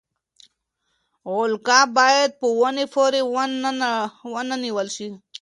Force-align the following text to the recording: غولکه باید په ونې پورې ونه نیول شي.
غولکه 1.31 1.79
باید 1.97 2.29
په 2.39 2.47
ونې 2.59 2.85
پورې 2.93 3.21
ونه 4.33 4.55
نیول 4.63 4.87
شي. 4.95 5.09